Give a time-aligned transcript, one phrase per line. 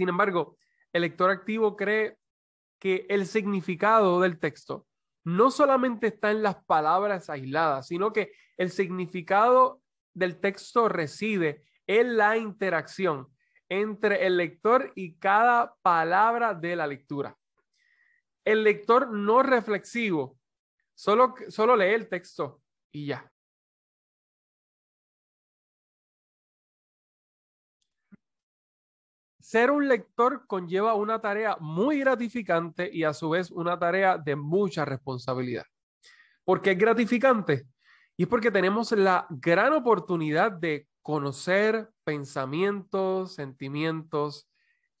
[0.00, 0.56] Sin embargo,
[0.94, 2.16] el lector activo cree
[2.78, 4.86] que el significado del texto
[5.24, 9.82] no solamente está en las palabras aisladas, sino que el significado
[10.14, 13.28] del texto reside en la interacción
[13.68, 17.36] entre el lector y cada palabra de la lectura.
[18.42, 20.38] El lector no reflexivo
[20.94, 23.30] solo, solo lee el texto y ya.
[29.50, 34.36] Ser un lector conlleva una tarea muy gratificante y a su vez una tarea de
[34.36, 35.64] mucha responsabilidad.
[36.44, 37.66] ¿Por qué es gratificante?
[38.16, 44.48] Y es porque tenemos la gran oportunidad de conocer pensamientos, sentimientos,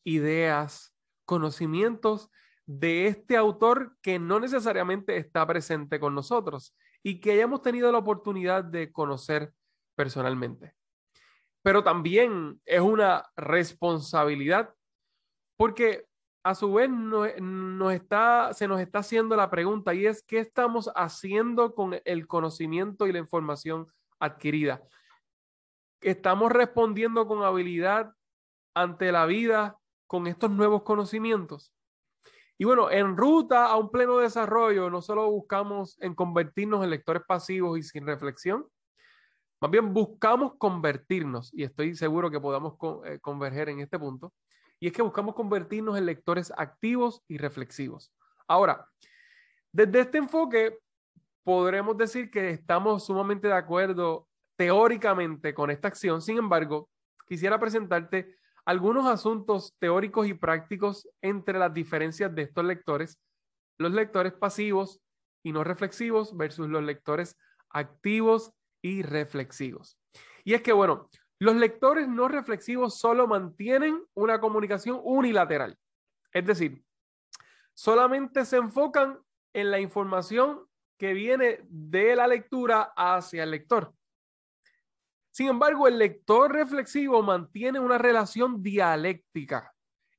[0.02, 2.28] ideas, conocimientos
[2.66, 7.98] de este autor que no necesariamente está presente con nosotros y que hayamos tenido la
[7.98, 9.52] oportunidad de conocer
[9.94, 10.79] personalmente
[11.62, 14.74] pero también es una responsabilidad
[15.56, 16.06] porque
[16.42, 20.90] a su vez nos, está, se nos está haciendo la pregunta y es, ¿qué estamos
[20.94, 23.86] haciendo con el conocimiento y la información
[24.18, 24.82] adquirida?
[26.00, 28.14] ¿Estamos respondiendo con habilidad
[28.74, 31.74] ante la vida con estos nuevos conocimientos?
[32.56, 37.22] Y bueno, en ruta a un pleno desarrollo, no solo buscamos en convertirnos en lectores
[37.26, 38.66] pasivos y sin reflexión,
[39.60, 44.32] más bien buscamos convertirnos, y estoy seguro que podamos eh, converger en este punto,
[44.78, 48.12] y es que buscamos convertirnos en lectores activos y reflexivos.
[48.48, 48.88] Ahora,
[49.70, 50.78] desde este enfoque,
[51.44, 56.22] podremos decir que estamos sumamente de acuerdo teóricamente con esta acción.
[56.22, 56.88] Sin embargo,
[57.26, 63.18] quisiera presentarte algunos asuntos teóricos y prácticos entre las diferencias de estos lectores,
[63.78, 65.00] los lectores pasivos
[65.42, 67.36] y no reflexivos versus los lectores
[67.70, 68.52] activos
[68.82, 69.98] y reflexivos.
[70.44, 75.78] Y es que, bueno, los lectores no reflexivos solo mantienen una comunicación unilateral.
[76.32, 76.84] Es decir,
[77.74, 79.18] solamente se enfocan
[79.52, 80.66] en la información
[80.98, 83.94] que viene de la lectura hacia el lector.
[85.30, 89.72] Sin embargo, el lector reflexivo mantiene una relación dialéctica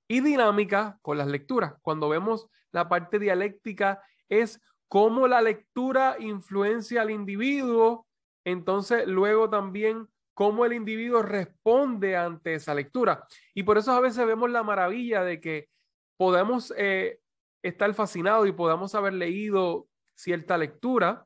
[0.07, 1.75] y dinámica con las lecturas.
[1.81, 8.07] Cuando vemos la parte dialéctica es cómo la lectura influencia al individuo
[8.45, 13.25] entonces luego también cómo el individuo responde ante esa lectura.
[13.53, 15.69] Y por eso a veces vemos la maravilla de que
[16.17, 17.19] podemos eh,
[17.61, 21.25] estar fascinados y podamos haber leído cierta lectura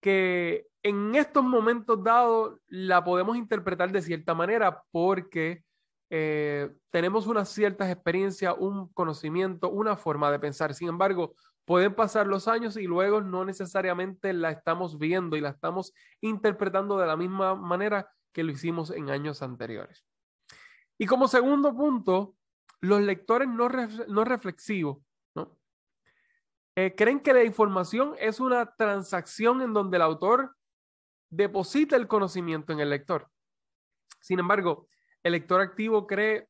[0.00, 5.64] que en estos momentos dados la podemos interpretar de cierta manera porque
[6.10, 10.74] eh, tenemos unas ciertas experiencias, un conocimiento, una forma de pensar.
[10.74, 11.34] Sin embargo,
[11.68, 15.92] Pueden pasar los años y luego no necesariamente la estamos viendo y la estamos
[16.22, 20.02] interpretando de la misma manera que lo hicimos en años anteriores.
[20.96, 22.36] Y como segundo punto,
[22.80, 23.68] los lectores no,
[24.24, 24.96] reflexivos
[25.34, 25.58] ¿no?
[26.74, 30.56] Eh, creen que la información es una transacción en donde el autor
[31.28, 33.28] deposita el conocimiento en el lector.
[34.20, 34.88] Sin embargo,
[35.28, 36.48] el lector activo cree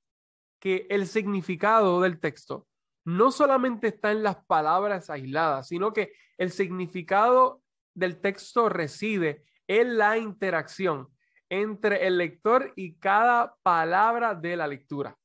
[0.61, 2.67] que el significado del texto
[3.05, 7.63] no solamente está en las palabras aisladas, sino que el significado
[7.95, 11.09] del texto reside en la interacción
[11.49, 15.17] entre el lector y cada palabra de la lectura.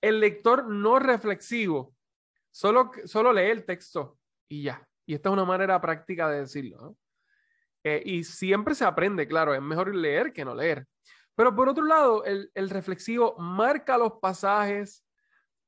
[0.00, 1.94] El lector no reflexivo
[2.50, 4.86] solo, solo lee el texto y ya.
[5.06, 6.96] Y esta es una manera práctica de decirlo.
[7.82, 10.86] Eh, y siempre se aprende, claro, es mejor leer que no leer.
[11.34, 15.04] Pero por otro lado, el, reflexivo marca los pasajes,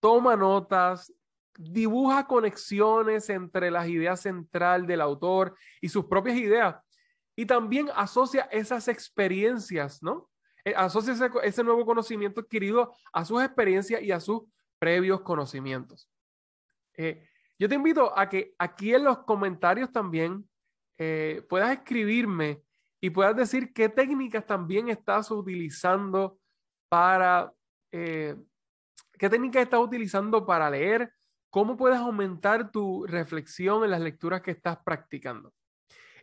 [0.01, 1.13] toma notas,
[1.59, 6.77] dibuja conexiones entre las ideas central del autor y sus propias ideas.
[7.35, 10.31] Y también asocia esas experiencias, ¿no?
[10.65, 14.43] Eh, asocia ese, nuevo conocimiento adquirido a sus experiencias y a sus
[14.79, 16.09] previos conocimientos.
[16.95, 17.29] Eh,
[17.59, 20.49] yo te invito a que aquí en los comentarios también
[20.99, 22.63] eh, puedas escribirme
[23.01, 26.39] y puedas decir qué técnicas también estás utilizando
[26.89, 27.53] para
[29.19, 31.11] ¿Qué técnica estás utilizando para leer?
[31.49, 35.55] ¿Cómo puedes aumentar tu reflexión en las lecturas que estás practicando?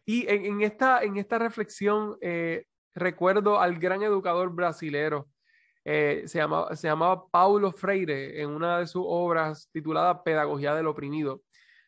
[0.06, 5.28] Y en, esta, en esta reflexión eh, recuerdo al gran educador brasilero,
[5.86, 10.88] eh, se, llamaba, se llamaba Paulo Freire, en una de sus obras titulada Pedagogía del
[10.88, 11.42] Oprimido.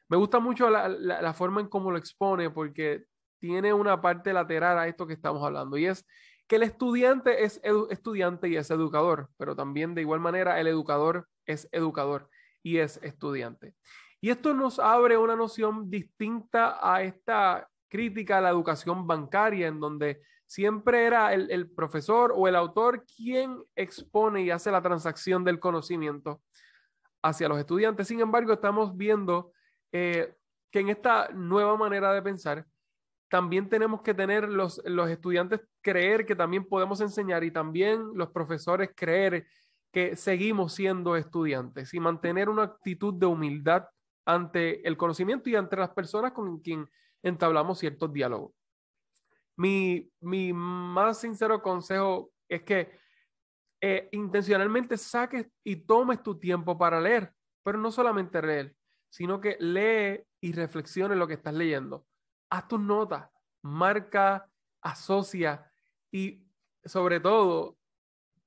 [0.09, 3.05] Me gusta mucho la forma en cómo lo expone porque
[3.45, 6.03] tiene una parte lateral a esto que estamos hablando y es
[6.47, 7.61] que el estudiante es
[7.91, 12.27] estudiante y es educador, pero también de igual manera el educador es educador
[12.63, 13.75] y es estudiante.
[14.19, 19.79] Y esto nos abre una noción distinta a esta crítica a la educación bancaria, en
[19.79, 25.59] donde siempre era el, profesor o el autor quien expone y hace la transacción del
[25.59, 26.41] conocimiento
[27.21, 28.07] hacia los estudiantes.
[28.07, 29.51] Sin embargo, estamos viendo
[29.91, 30.33] eh,
[30.71, 32.65] que en esta nueva manera de pensar,
[33.29, 38.29] también tenemos que tener los, los estudiantes creer que también podemos enseñar y también los
[38.31, 39.47] profesores creer
[39.91, 43.85] que seguimos siendo estudiantes y mantener una actitud de humildad
[44.25, 46.89] ante el conocimiento y ante las personas con quien
[47.23, 48.53] entablamos ciertos diálogos.
[49.57, 52.99] Mi, mi más sincero consejo es que
[53.81, 57.33] eh, intencionalmente saques y tomes tu tiempo para leer,
[57.63, 58.75] pero no solamente leer,
[59.09, 62.05] sino que lee y reflexione lo que estás leyendo.
[62.49, 63.29] Haz tus notas,
[63.61, 64.49] marca,
[64.81, 65.69] asocia
[66.11, 66.45] y
[66.83, 67.77] sobre todo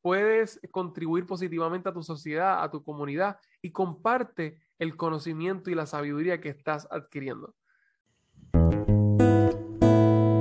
[0.01, 5.87] puedes contribuir positivamente a tu sociedad, a tu comunidad y comparte el conocimiento y la
[5.87, 7.55] sabiduría que estás adquiriendo.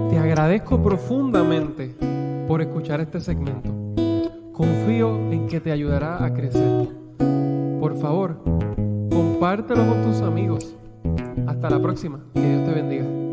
[0.09, 1.95] Te agradezco profundamente
[2.47, 3.73] por escuchar este segmento.
[4.53, 6.89] Confío en que te ayudará a crecer.
[7.79, 8.43] Por favor,
[9.09, 10.75] compártelo con tus amigos.
[11.47, 12.23] Hasta la próxima.
[12.33, 13.26] Que Dios te bendiga.